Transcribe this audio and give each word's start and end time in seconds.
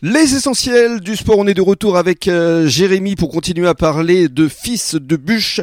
Les 0.00 0.36
essentiels 0.36 1.00
du 1.00 1.16
sport, 1.16 1.38
on 1.38 1.48
est 1.48 1.54
de 1.54 1.60
retour 1.60 1.96
avec 1.96 2.28
euh, 2.28 2.68
Jérémy 2.68 3.16
pour 3.16 3.30
continuer 3.30 3.66
à 3.66 3.74
parler 3.74 4.28
de 4.28 4.46
fils 4.46 4.94
de 4.94 5.16
bûche. 5.16 5.60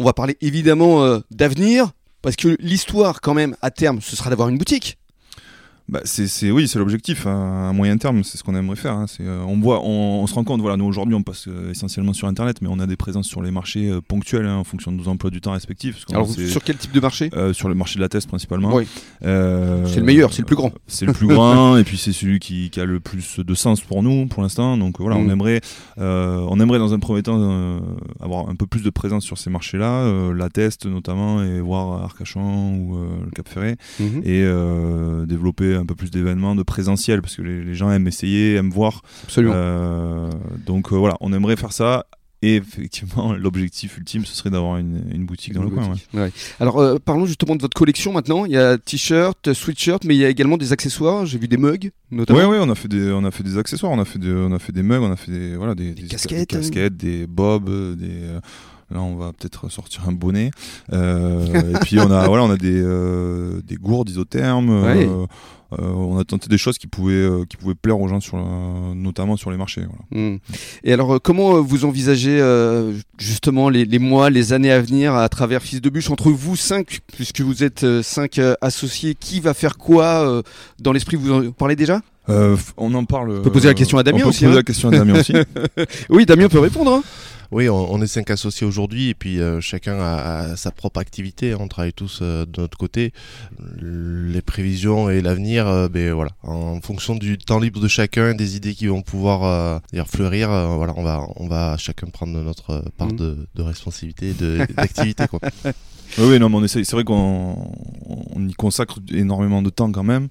On 0.00 0.04
va 0.04 0.12
parler 0.12 0.36
évidemment 0.40 1.04
euh, 1.04 1.20
d'avenir, 1.30 1.92
parce 2.20 2.34
que 2.34 2.56
l'histoire 2.58 3.20
quand 3.20 3.32
même 3.32 3.54
à 3.62 3.70
terme, 3.70 4.00
ce 4.02 4.16
sera 4.16 4.28
d'avoir 4.28 4.48
une 4.48 4.58
boutique. 4.58 4.98
Bah, 5.88 6.00
c'est, 6.04 6.50
oui, 6.50 6.66
c'est 6.66 6.78
l'objectif. 6.80 7.26
hein. 7.28 7.68
À 7.70 7.72
moyen 7.72 7.96
terme, 7.96 8.24
c'est 8.24 8.36
ce 8.38 8.42
qu'on 8.42 8.56
aimerait 8.56 8.74
faire. 8.76 8.94
hein. 8.94 9.06
Euh, 9.20 9.42
on, 9.46 9.56
voit, 9.60 9.80
on, 9.84 10.20
on 10.22 10.26
se 10.26 10.34
rend 10.34 10.42
compte, 10.42 10.60
voilà, 10.60 10.76
nous 10.76 10.84
aujourd'hui, 10.84 11.14
on 11.14 11.22
passe 11.22 11.46
euh, 11.46 11.70
essentiellement 11.70 12.12
sur 12.12 12.26
Internet, 12.26 12.56
mais 12.60 12.68
on 12.68 12.80
a 12.80 12.86
des 12.86 12.96
présences 12.96 13.28
sur 13.28 13.40
les 13.40 13.52
marchés 13.52 13.88
euh, 13.90 14.00
ponctuels 14.00 14.46
hein, 14.46 14.56
en 14.56 14.64
fonction 14.64 14.90
de 14.90 14.96
nos 14.96 15.06
emplois 15.06 15.30
du 15.30 15.40
temps 15.40 15.52
respectifs. 15.52 16.04
parce 16.06 16.12
Alors 16.14 16.28
sur 16.50 16.64
quel 16.64 16.76
type 16.76 16.90
de 16.92 16.98
marché? 17.00 17.30
Sur 17.52 17.68
le 17.68 17.74
marché 17.76 17.96
de 17.96 18.00
la 18.02 18.08
test 18.08 18.26
principalement. 18.28 18.74
Oui. 18.74 18.86
C'est 19.20 19.26
le 19.28 20.02
meilleur, 20.02 20.32
c'est 20.32 20.42
le 20.42 20.46
plus 20.46 20.56
grand. 20.56 20.72
C'est 20.88 21.06
le 21.06 21.12
plus 21.12 21.28
grand, 21.28 21.76
et 21.76 21.84
puis 21.84 21.96
c'est 21.98 22.12
celui 22.12 22.40
qui, 22.40 22.70
qui 22.70 22.80
a 22.80 22.84
le 22.84 22.98
plus 23.00 23.38
de 23.38 23.54
sens 23.54 23.80
pour 23.80 24.02
nous 24.02 24.26
pour 24.26 24.42
l'instant. 24.42 24.76
Donc 24.76 24.98
voilà, 25.00 25.16
Mm. 25.16 25.26
on 25.26 25.30
aimerait, 25.30 25.60
euh, 25.98 26.44
on 26.48 26.58
aimerait 26.60 26.78
dans 26.78 26.94
un 26.94 26.98
premier 26.98 27.22
temps 27.22 27.80
avoir 28.20 28.48
un 28.48 28.54
peu 28.56 28.66
plus 28.66 28.82
de 28.82 28.90
présence 28.90 29.24
sur 29.24 29.38
ces 29.38 29.50
marchés-là, 29.50 30.32
la 30.32 30.48
test 30.48 30.86
notamment, 30.86 31.42
et 31.44 31.60
voir 31.60 32.02
Arcachon 32.02 32.74
ou 32.76 32.96
le 33.24 33.30
Cap 33.34 33.48
Ferré 33.48 33.76
Mhm. 34.00 34.22
et 34.24 34.44
développer 35.26 35.75
un 35.76 35.86
peu 35.86 35.94
plus 35.94 36.10
d'événements 36.10 36.54
de 36.56 36.62
présentiel 36.62 37.22
parce 37.22 37.36
que 37.36 37.42
les, 37.42 37.62
les 37.64 37.74
gens 37.74 37.90
aiment 37.90 38.08
essayer, 38.08 38.54
aiment 38.54 38.70
voir. 38.70 39.02
Absolument. 39.24 39.54
Euh, 39.56 40.30
donc 40.66 40.92
euh, 40.92 40.96
voilà, 40.96 41.16
on 41.20 41.32
aimerait 41.32 41.56
faire 41.56 41.72
ça. 41.72 42.06
Et 42.42 42.56
effectivement, 42.56 43.32
l'objectif 43.38 43.96
ultime, 43.96 44.26
ce 44.26 44.34
serait 44.36 44.50
d'avoir 44.50 44.76
une, 44.76 45.04
une 45.10 45.24
boutique 45.24 45.54
dans 45.54 45.62
le 45.62 45.70
coin. 45.70 45.94
Ouais. 46.12 46.30
Alors 46.60 46.78
euh, 46.78 46.98
parlons 47.02 47.24
justement 47.24 47.56
de 47.56 47.62
votre 47.62 47.74
collection 47.76 48.12
maintenant. 48.12 48.44
Il 48.44 48.52
y 48.52 48.58
a 48.58 48.76
t-shirt, 48.76 49.52
sweatshirt, 49.54 50.04
mais 50.04 50.14
il 50.14 50.18
y 50.18 50.24
a 50.24 50.28
également 50.28 50.58
des 50.58 50.72
accessoires. 50.72 51.24
J'ai 51.24 51.38
vu 51.38 51.48
des 51.48 51.56
mugs, 51.56 51.90
notamment. 52.10 52.38
Ouais, 52.40 52.44
ouais, 52.44 52.58
on 52.60 52.68
a 52.70 52.74
fait 52.74 52.88
des, 52.88 53.10
on 53.10 53.24
a 53.24 53.30
fait 53.30 53.42
des 53.42 53.56
accessoires, 53.56 53.90
on 53.92 53.98
a 53.98 54.04
fait 54.04 54.18
des, 54.18 54.30
on 54.30 54.52
a 54.52 54.58
fait 54.58 54.72
des 54.72 54.82
mugs, 54.82 55.00
on 55.00 55.10
a 55.10 55.16
fait 55.16 55.32
des, 55.32 55.56
voilà, 55.56 55.74
des, 55.74 55.92
des 55.92 56.02
casquettes, 56.08 56.50
des, 56.50 56.56
casquettes, 56.58 56.96
des 56.96 57.26
bobs, 57.26 57.96
des. 57.96 58.06
euh, 58.10 58.40
Là, 58.92 59.00
on 59.00 59.16
va 59.16 59.32
peut-être 59.32 59.68
sortir 59.70 60.02
un 60.08 60.12
bonnet. 60.12 60.50
Euh, 60.92 61.44
et 61.72 61.78
puis 61.82 61.98
on 61.98 62.10
a, 62.10 62.26
voilà, 62.28 62.44
on 62.44 62.50
a 62.50 62.56
des, 62.56 62.80
euh, 62.80 63.60
des 63.66 63.76
gourdes 63.76 64.08
isothermes. 64.10 64.70
euh, 64.70 64.82
Ouais. 64.94 65.08
euh, 65.08 65.26
on 65.82 66.16
a 66.18 66.24
tenté 66.24 66.48
des 66.48 66.56
choses 66.58 66.78
qui 66.78 66.86
pouvaient, 66.86 67.14
euh, 67.14 67.44
qui 67.48 67.56
pouvaient 67.56 67.74
plaire 67.74 67.98
aux 68.00 68.06
gens, 68.06 68.20
sur 68.20 68.36
la- 68.36 68.44
notamment 68.94 69.36
sur 69.36 69.50
les 69.50 69.56
marchés. 69.56 69.80
Voilà. 69.82 70.28
Mm. 70.28 70.38
Et 70.84 70.92
alors, 70.92 71.20
comment 71.20 71.60
vous 71.60 71.84
envisagez 71.84 72.38
euh, 72.40 72.92
justement 73.18 73.68
les, 73.68 73.84
les 73.84 73.98
mois, 73.98 74.30
les 74.30 74.52
années 74.52 74.70
à 74.70 74.80
venir 74.80 75.14
à 75.16 75.28
travers 75.28 75.62
Fils 75.62 75.80
de 75.80 75.90
Bûche 75.90 76.08
entre 76.10 76.30
vous 76.30 76.54
cinq, 76.54 77.00
puisque 77.12 77.40
vous 77.40 77.64
êtes 77.64 77.84
cinq 78.02 78.40
associés, 78.60 79.16
qui 79.18 79.40
va 79.40 79.52
faire 79.54 79.76
quoi 79.78 80.42
dans 80.78 80.92
l'esprit? 80.92 81.16
Vous 81.16 81.32
en 81.32 81.50
parlez 81.50 81.74
déjà? 81.74 82.00
On 82.28 82.94
en 82.94 83.04
parle. 83.04 83.38
On 83.38 83.42
peut 83.42 83.50
poser 83.52 83.68
la 83.68 83.74
question 83.74 83.98
à 83.98 84.02
Damien 84.04 84.18
on 84.18 84.22
peut 84.22 84.28
aussi, 84.28 84.44
Poser 84.44 84.52
hein. 84.52 84.56
la 84.56 84.62
question 84.62 84.88
à 84.88 84.92
Damien 84.92 85.18
aussi. 85.20 85.32
Oui, 86.10 86.24
Damien 86.26 86.48
peut 86.48 86.58
répondre. 86.60 86.92
hein. 86.92 87.02
Oui, 87.52 87.68
on, 87.68 87.92
on 87.92 88.02
est 88.02 88.06
cinq 88.06 88.30
associés 88.30 88.66
aujourd'hui 88.66 89.08
et 89.10 89.14
puis 89.14 89.40
euh, 89.40 89.60
chacun 89.60 89.98
a, 90.00 90.50
a 90.52 90.56
sa 90.56 90.70
propre 90.70 91.00
activité. 91.00 91.54
On 91.54 91.68
travaille 91.68 91.92
tous 91.92 92.20
euh, 92.22 92.44
de 92.46 92.60
notre 92.60 92.76
côté. 92.78 93.12
Les 93.80 94.42
prévisions 94.42 95.10
et 95.10 95.20
l'avenir, 95.20 95.66
euh, 95.66 95.88
ben 95.88 96.12
voilà, 96.12 96.30
en 96.42 96.80
fonction 96.80 97.14
du 97.14 97.38
temps 97.38 97.58
libre 97.58 97.80
de 97.80 97.88
chacun, 97.88 98.34
des 98.34 98.56
idées 98.56 98.74
qui 98.74 98.86
vont 98.86 99.02
pouvoir 99.02 99.44
euh, 99.44 100.04
fleurir, 100.06 100.48
voilà, 100.76 100.92
on 100.96 101.02
va, 101.02 101.26
on 101.36 101.48
va 101.48 101.76
chacun 101.76 102.06
prendre 102.08 102.38
notre 102.42 102.82
part 102.96 103.08
Mhm. 103.08 103.16
de, 103.16 103.48
de 103.54 103.62
responsabilité, 103.62 104.30
et 104.30 104.34
d'activité. 104.74 105.24
Oui, 106.18 106.38
non, 106.38 106.48
mais 106.48 106.56
on 106.56 106.64
essaye. 106.64 106.84
C'est 106.84 106.94
vrai 106.94 107.02
qu'on 107.04 107.74
on 108.06 108.48
y 108.48 108.52
consacre 108.54 109.00
énormément 109.12 109.60
de 109.60 109.70
temps 109.70 109.90
quand 109.90 110.04
même, 110.04 110.28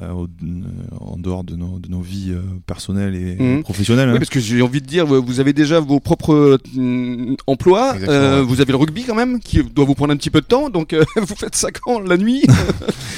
en 0.00 1.16
dehors 1.18 1.44
de 1.44 1.56
nos, 1.56 1.78
de 1.78 1.88
nos 1.88 2.00
vies 2.00 2.30
euh, 2.32 2.40
personnelles 2.66 3.14
et 3.14 3.36
Mhm. 3.42 3.62
professionnelles. 3.62 4.08
Oui, 4.08 4.14
hein. 4.14 4.18
parce 4.18 4.30
que 4.30 4.40
j'ai 4.40 4.62
envie 4.62 4.80
de 4.80 4.86
dire, 4.86 5.06
vous 5.06 5.40
avez 5.40 5.52
déjà 5.52 5.80
vos 5.80 6.00
propres 6.00 6.58
euh, 6.76 7.36
emplois. 7.46 7.94
Euh. 8.08 8.42
Vous 8.46 8.60
avez 8.60 8.72
le 8.72 8.78
rugby 8.78 9.04
quand 9.04 9.14
même, 9.14 9.40
qui 9.40 9.62
doit 9.62 9.84
vous 9.84 9.94
prendre 9.94 10.12
un 10.12 10.16
petit 10.16 10.30
peu 10.30 10.40
de 10.40 10.46
temps. 10.46 10.70
Donc, 10.70 10.92
euh, 10.92 11.04
vous 11.16 11.34
faites 11.34 11.54
ça 11.56 11.70
quand 11.70 12.00
La 12.00 12.16
nuit? 12.16 12.42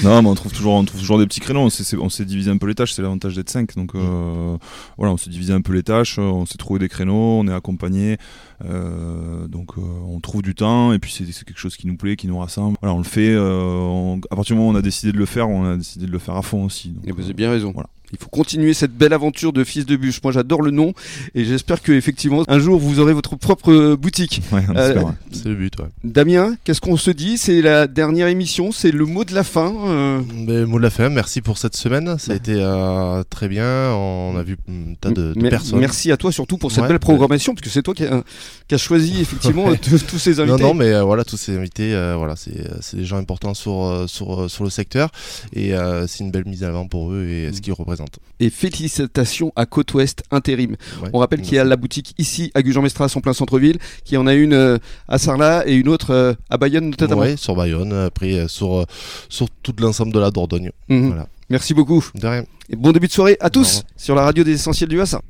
Non, 0.03 0.19
mais 0.23 0.29
on 0.29 0.33
trouve 0.33 0.51
toujours, 0.51 0.73
on 0.73 0.83
trouve 0.83 0.99
toujours 0.99 1.19
des 1.19 1.27
petits 1.27 1.41
créneaux. 1.41 1.59
On 1.99 2.09
s'est, 2.09 2.25
divisé 2.25 2.49
un 2.49 2.57
peu 2.57 2.65
les 2.65 2.73
tâches. 2.73 2.93
C'est 2.93 3.03
l'avantage 3.03 3.35
d'être 3.35 3.51
5 3.51 3.75
Donc 3.75 3.93
euh, 3.93 4.57
voilà, 4.97 5.13
on 5.13 5.17
s'est 5.17 5.29
divisé 5.29 5.53
un 5.53 5.61
peu 5.61 5.73
les 5.73 5.83
tâches. 5.83 6.17
euh, 6.17 6.23
On 6.23 6.47
s'est 6.47 6.57
trouvé 6.57 6.79
des 6.79 6.89
créneaux. 6.89 7.13
On 7.39 7.47
est 7.47 7.53
accompagné. 7.53 8.17
euh, 8.65 9.47
donc 9.47 9.77
euh, 9.77 9.81
on 10.07 10.19
trouve 10.19 10.41
du 10.41 10.55
temps. 10.55 10.91
Et 10.93 10.97
puis 10.99 11.11
c'est, 11.15 11.31
c'est 11.31 11.45
quelque 11.45 11.59
chose 11.59 11.75
qui 11.77 11.85
nous 11.85 11.97
plaît, 11.97 12.15
qui 12.15 12.27
nous 12.27 12.37
rassemble. 12.39 12.77
Voilà, 12.81 12.95
on 12.95 12.97
le 12.97 13.03
fait. 13.03 13.29
euh, 13.29 13.77
on- 13.79 14.19
à 14.31 14.35
partir 14.35 14.55
du 14.55 14.59
moment 14.59 14.71
où 14.71 14.73
on 14.73 14.77
a 14.77 14.81
décidé 14.81 15.11
de 15.11 15.17
le 15.17 15.25
faire, 15.27 15.47
on 15.49 15.65
a 15.65 15.77
décidé 15.77 16.07
de 16.07 16.11
le 16.11 16.19
faire 16.19 16.35
à 16.35 16.41
fond 16.41 16.67
aussi. 16.71 16.89
Donc, 16.89 17.03
Et 17.07 17.11
vous 17.11 17.21
euh, 17.21 17.25
avez 17.25 17.33
bien 17.33 17.51
raison. 17.51 17.71
Voilà. 17.73 17.89
Il 18.13 18.17
faut 18.19 18.27
continuer 18.27 18.73
cette 18.73 18.91
belle 18.91 19.13
aventure 19.13 19.53
de 19.53 19.63
Fils 19.63 19.85
de 19.85 19.95
Bûche. 19.95 20.19
Moi, 20.21 20.33
j'adore 20.33 20.61
le 20.61 20.71
nom 20.71 20.93
et 21.33 21.45
j'espère 21.45 21.81
que 21.81 21.93
effectivement 21.93 22.43
un 22.49 22.59
jour 22.59 22.77
vous 22.77 22.99
aurez 22.99 23.13
votre 23.13 23.37
propre 23.37 23.71
euh, 23.71 23.95
boutique. 23.95 24.41
ouais, 24.51 24.65
Euh. 24.75 25.01
C'est 25.31 25.45
le 25.45 25.55
but. 25.55 25.79
Ouais. 25.79 25.85
Damien, 26.03 26.55
qu'est-ce 26.65 26.81
qu'on 26.81 26.97
se 26.97 27.09
dit? 27.09 27.37
C'est 27.37 27.61
la 27.61 27.87
dernière 27.87 28.27
émission, 28.27 28.73
c'est 28.73 28.91
le 28.91 29.05
mot 29.05 29.23
de 29.23 29.33
la 29.33 29.45
fin. 29.45 29.73
euh. 29.87 30.21
Ben, 30.45 30.65
mot 30.65 30.77
de 30.77 30.83
la 30.83 30.89
fin, 30.89 31.07
merci 31.07 31.39
pour 31.39 31.57
cette 31.57 31.77
semaine. 31.77 32.17
Ça 32.17 32.33
a 32.33 32.35
été 32.35 32.55
euh, 32.57 33.23
très 33.29 33.47
bien. 33.47 33.93
On 33.93 34.35
a 34.37 34.43
vu 34.43 34.57
un 34.69 34.93
tas 34.99 35.11
de, 35.11 35.33
personnes. 35.49 35.79
Merci 35.79 36.11
à 36.11 36.17
toi 36.17 36.33
surtout 36.33 36.57
pour 36.57 36.69
cette 36.73 36.81
Ouais. 36.83 36.89
belle 36.89 36.99
programmation, 36.99 37.53
parce 37.53 37.63
que 37.63 37.69
c'est 37.69 37.81
toi 37.81 37.93
qui 37.93 38.03
as 38.03 38.23
qui 38.67 38.75
as 38.75 38.77
choisi 38.77 39.21
effectivement 39.21 39.67
Ouais. 39.67 39.77
tous 39.77 40.19
ces 40.19 40.33
Non, 40.35 40.39
invités. 40.49 40.63
non, 40.63 40.73
mais 40.73 40.91
euh, 40.91 41.03
voilà, 41.03 41.23
tous 41.23 41.37
ces 41.37 41.55
invités, 41.55 41.93
euh, 41.95 42.15
voilà, 42.17 42.35
c'est 42.35 42.97
des 42.97 43.05
gens 43.05 43.17
importants 43.19 43.53
sur, 43.53 44.03
sur, 44.07 44.51
sur 44.51 44.65
le 44.65 44.69
secteur 44.69 45.11
et 45.53 45.73
euh, 45.73 46.07
c'est 46.07 46.25
une 46.25 46.31
belle 46.31 46.45
mise 46.45 46.60
pour 46.89 47.11
eux 47.11 47.25
et 47.27 47.49
Mm. 47.49 47.53
ce 47.53 47.61
qu'ils 47.61 47.73
représentent. 47.73 48.19
Et 48.39 48.49
félicitations 48.49 49.51
à 49.55 49.65
Côte 49.65 49.93
Ouest 49.93 50.23
Intérim. 50.31 50.75
Ouais. 51.01 51.09
On 51.13 51.19
rappelle 51.19 51.41
qu'il 51.41 51.55
y 51.55 51.59
a 51.59 51.63
la 51.63 51.75
boutique 51.75 52.13
ici 52.17 52.51
à 52.55 52.61
Gujan-Mestras 52.61 53.13
en 53.15 53.21
plein 53.21 53.33
centre-ville, 53.33 53.77
qu'il 54.03 54.15
y 54.15 54.17
en 54.17 54.27
a 54.27 54.33
une 54.33 54.53
euh, 54.53 54.77
à 55.07 55.17
Sarlat 55.17 55.67
et 55.67 55.73
une 55.75 55.87
autre 55.89 56.11
euh, 56.11 56.33
à 56.49 56.57
Bayonne 56.57 56.89
notamment. 56.89 57.21
Ouais, 57.21 57.37
sur 57.37 57.55
Bayonne, 57.55 57.93
après 57.93 58.33
euh, 58.33 58.47
sur, 58.47 58.81
euh, 58.81 58.85
sur 59.29 59.47
tout 59.63 59.73
l'ensemble 59.79 60.11
de 60.13 60.19
la 60.19 60.31
Dordogne. 60.31 60.71
Mhm. 60.89 61.07
Voilà. 61.07 61.27
Merci 61.49 61.73
beaucoup. 61.73 62.05
De 62.15 62.27
rien. 62.27 62.45
Et 62.69 62.75
bon 62.75 62.91
début 62.91 63.07
de 63.07 63.11
soirée 63.11 63.37
à 63.41 63.49
tous 63.49 63.83
sur 63.97 64.15
la 64.15 64.21
radio 64.23 64.43
des 64.43 64.53
essentiels 64.53 64.89
du 64.89 64.97
Bassin. 64.97 65.21